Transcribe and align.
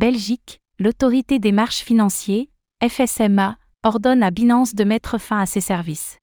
Belgique, 0.00 0.62
l'autorité 0.78 1.38
des 1.38 1.52
marches 1.52 1.82
financiers, 1.82 2.48
FSMA, 2.82 3.58
ordonne 3.82 4.22
à 4.22 4.30
Binance 4.30 4.74
de 4.74 4.82
mettre 4.82 5.18
fin 5.18 5.40
à 5.40 5.44
ses 5.44 5.60
services. 5.60 6.16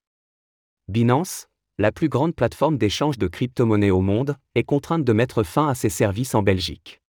Binance, 0.88 1.46
la 1.78 1.92
plus 1.92 2.10
grande 2.10 2.36
plateforme 2.36 2.80
d'échange 2.80 3.20
de 3.20 3.28
crypto-monnaies 3.28 3.92
au 3.92 4.02
monde, 4.02 4.36
est 4.56 4.64
contrainte 4.64 5.04
de 5.04 5.14
mettre 5.14 5.44
fin 5.44 5.68
à 5.68 5.76
ses 5.76 5.90
services 5.90 6.34
en 6.34 6.42
Belgique. 6.42 7.04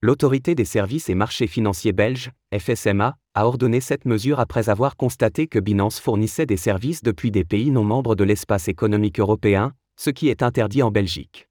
L'autorité 0.00 0.54
des 0.54 0.64
services 0.64 1.10
et 1.10 1.14
marchés 1.14 1.48
financiers 1.48 1.92
belges, 1.92 2.30
FSMA, 2.58 3.18
a 3.34 3.46
ordonné 3.46 3.82
cette 3.82 4.06
mesure 4.06 4.40
après 4.40 4.70
avoir 4.70 4.96
constaté 4.96 5.48
que 5.48 5.58
Binance 5.58 6.00
fournissait 6.00 6.46
des 6.46 6.56
services 6.56 7.02
depuis 7.02 7.30
des 7.30 7.44
pays 7.44 7.70
non 7.70 7.84
membres 7.84 8.14
de 8.14 8.24
l'espace 8.24 8.68
économique 8.68 9.20
européen, 9.20 9.74
ce 10.00 10.08
qui 10.08 10.28
est 10.28 10.42
interdit 10.42 10.82
en 10.82 10.90
Belgique. 10.90 11.46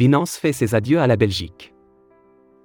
Binance 0.00 0.38
fait 0.38 0.54
ses 0.54 0.74
adieux 0.74 0.98
à 0.98 1.06
la 1.06 1.16
Belgique. 1.16 1.74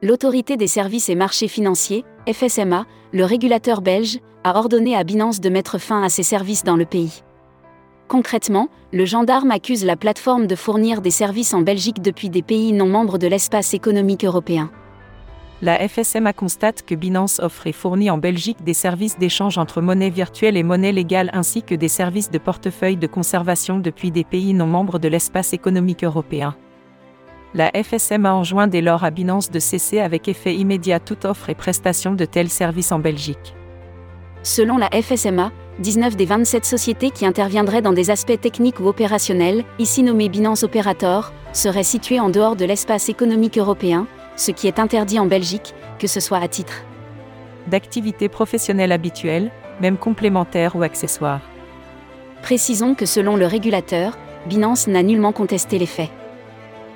L'autorité 0.01 0.55
des 0.55 0.67
services 0.67 1.09
et 1.09 1.15
marchés 1.15 1.49
financiers, 1.49 2.05
FSMA, 2.31 2.85
le 3.11 3.25
régulateur 3.25 3.81
belge, 3.81 4.19
a 4.45 4.57
ordonné 4.57 4.95
à 4.95 5.03
Binance 5.03 5.41
de 5.41 5.49
mettre 5.49 5.77
fin 5.77 6.01
à 6.01 6.07
ses 6.07 6.23
services 6.23 6.63
dans 6.63 6.77
le 6.77 6.85
pays. 6.85 7.23
Concrètement, 8.07 8.69
le 8.93 9.03
gendarme 9.03 9.51
accuse 9.51 9.83
la 9.83 9.97
plateforme 9.97 10.47
de 10.47 10.55
fournir 10.55 11.01
des 11.01 11.11
services 11.11 11.53
en 11.53 11.59
Belgique 11.59 12.01
depuis 12.01 12.29
des 12.29 12.41
pays 12.41 12.71
non 12.71 12.87
membres 12.87 13.17
de 13.17 13.27
l'espace 13.27 13.73
économique 13.73 14.23
européen. 14.23 14.71
La 15.61 15.85
FSMA 15.89 16.31
constate 16.31 16.83
que 16.83 16.95
Binance 16.95 17.39
offre 17.39 17.67
et 17.67 17.73
fournit 17.73 18.09
en 18.09 18.17
Belgique 18.17 18.63
des 18.63 18.73
services 18.73 19.17
d'échange 19.17 19.57
entre 19.57 19.81
monnaie 19.81 20.09
virtuelle 20.09 20.55
et 20.55 20.63
monnaie 20.63 20.93
légale 20.93 21.31
ainsi 21.33 21.63
que 21.63 21.75
des 21.75 21.89
services 21.89 22.31
de 22.31 22.37
portefeuille 22.37 22.95
de 22.95 23.07
conservation 23.07 23.79
depuis 23.79 24.11
des 24.11 24.23
pays 24.23 24.53
non 24.53 24.67
membres 24.67 24.99
de 24.99 25.09
l'espace 25.09 25.51
économique 25.51 26.05
européen 26.05 26.55
la 27.55 27.71
FSM 27.71 28.25
a 28.25 28.33
enjoint 28.33 28.67
dès 28.67 28.81
lors 28.81 29.05
à 29.05 29.11
Binance 29.11 29.49
de 29.49 29.59
cesser 29.59 29.99
avec 29.99 30.27
effet 30.27 30.53
immédiat 30.55 30.99
toute 30.99 31.23
offre 31.23 31.49
et 31.49 31.55
prestation 31.55 32.13
de 32.13 32.25
tels 32.25 32.49
services 32.49 32.91
en 32.91 32.99
Belgique. 32.99 33.55
Selon 34.43 34.77
la 34.77 34.89
FSMA, 34.89 35.51
19 35.79 36.17
des 36.17 36.25
27 36.25 36.65
sociétés 36.65 37.11
qui 37.11 37.25
interviendraient 37.25 37.81
dans 37.81 37.93
des 37.93 38.11
aspects 38.11 38.39
techniques 38.39 38.81
ou 38.81 38.87
opérationnels, 38.87 39.63
ici 39.79 40.03
nommées 40.03 40.29
Binance 40.29 40.63
Operator, 40.63 41.31
seraient 41.53 41.83
situées 41.83 42.19
en 42.19 42.29
dehors 42.29 42.57
de 42.57 42.65
l'espace 42.65 43.07
économique 43.07 43.57
européen, 43.57 44.05
ce 44.35 44.51
qui 44.51 44.67
est 44.67 44.77
interdit 44.77 45.17
en 45.17 45.25
Belgique, 45.25 45.73
que 45.97 46.07
ce 46.07 46.19
soit 46.19 46.39
à 46.39 46.47
titre 46.47 46.83
d'activités 47.67 48.29
professionnelles 48.29 48.91
habituelles, 48.91 49.49
même 49.81 49.97
complémentaires 49.97 50.75
ou 50.75 50.83
accessoires. 50.83 51.41
Précisons 52.43 52.93
que 52.93 53.07
selon 53.07 53.37
le 53.37 53.47
régulateur, 53.47 54.19
Binance 54.45 54.87
n'a 54.87 55.01
nullement 55.01 55.31
contesté 55.31 55.79
les 55.79 55.87
faits. 55.87 56.11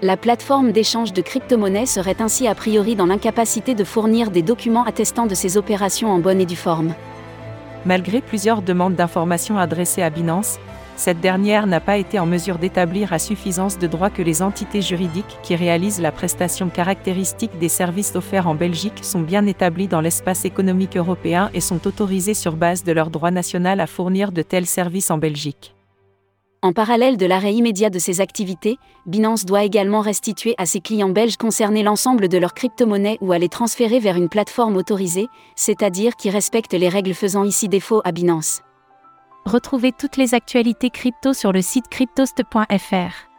La 0.01 0.15
plateforme 0.15 0.71
d'échange 0.71 1.11
de 1.11 1.21
crypto-monnaies 1.21 1.85
serait 1.85 2.21
ainsi 2.21 2.47
a 2.47 2.55
priori 2.55 2.95
dans 2.95 3.05
l'incapacité 3.05 3.75
de 3.75 3.83
fournir 3.83 4.31
des 4.31 4.41
documents 4.41 4.85
attestant 4.85 5.25
de 5.25 5.35
ses 5.35 5.57
opérations 5.57 6.09
en 6.09 6.19
bonne 6.19 6.39
et 6.39 6.45
due 6.45 6.55
forme. 6.55 6.93
Malgré 7.85 8.21
plusieurs 8.21 8.61
demandes 8.61 8.95
d'informations 8.95 9.57
adressées 9.57 10.01
à 10.01 10.09
Binance, 10.09 10.57
cette 10.95 11.19
dernière 11.19 11.67
n'a 11.67 11.81
pas 11.81 11.97
été 11.97 12.17
en 12.17 12.25
mesure 12.25 12.59
d'établir 12.59 13.11
à 13.11 13.19
suffisance 13.19 13.77
de 13.77 13.87
droit 13.87 14.09
que 14.09 14.21
les 14.21 14.41
entités 14.41 14.81
juridiques 14.81 15.37
qui 15.43 15.57
réalisent 15.57 16.01
la 16.01 16.13
prestation 16.13 16.69
caractéristique 16.69 17.59
des 17.59 17.69
services 17.69 18.15
offerts 18.15 18.47
en 18.47 18.55
Belgique 18.55 19.03
sont 19.03 19.21
bien 19.21 19.45
établies 19.47 19.89
dans 19.89 20.01
l'espace 20.01 20.45
économique 20.45 20.95
européen 20.95 21.49
et 21.53 21.61
sont 21.61 21.85
autorisées 21.87 22.33
sur 22.33 22.55
base 22.55 22.85
de 22.85 22.93
leur 22.93 23.09
droit 23.09 23.31
national 23.31 23.81
à 23.81 23.87
fournir 23.87 24.31
de 24.31 24.43
tels 24.43 24.65
services 24.65 25.11
en 25.11 25.17
Belgique. 25.17 25.75
En 26.61 26.73
parallèle 26.73 27.15
de 27.15 27.25
l'arrêt 27.25 27.53
immédiat 27.53 27.89
de 27.89 27.99
ses 27.99 28.19
activités, 28.19 28.79
Binance 29.05 29.45
doit 29.45 29.63
également 29.63 30.01
restituer 30.01 30.55
à 30.57 30.65
ses 30.65 30.81
clients 30.81 31.07
belges 31.07 31.37
concernés 31.37 31.83
l'ensemble 31.83 32.27
de 32.27 32.37
leurs 32.37 32.53
crypto-monnaies 32.53 33.17
ou 33.21 33.31
à 33.31 33.37
les 33.37 33.47
transférer 33.47 33.99
vers 33.99 34.17
une 34.17 34.27
plateforme 34.27 34.75
autorisée, 34.75 35.29
c'est-à-dire 35.55 36.17
qui 36.17 36.29
respecte 36.29 36.73
les 36.73 36.89
règles 36.89 37.13
faisant 37.13 37.45
ici 37.45 37.69
défaut 37.69 38.01
à 38.03 38.11
Binance. 38.11 38.61
Retrouvez 39.45 39.93
toutes 39.97 40.17
les 40.17 40.33
actualités 40.33 40.89
crypto 40.89 41.31
sur 41.33 41.53
le 41.53 41.61
site 41.61 41.87
cryptost.fr. 41.87 43.29